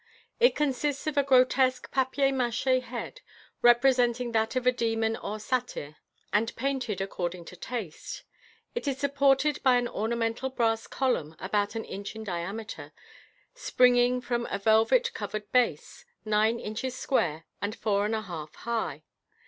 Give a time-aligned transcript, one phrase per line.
[0.39, 3.21] It consists of a grotesque papier mache head,
[3.61, 5.97] representing that of a demon or satyr,
[6.33, 8.23] and painted according to taste.
[8.73, 12.93] It is supported by an ornamental brass column, about an inch in diameter,
[13.53, 19.03] springing from a velvet covered base, nine inches square and four and a half high.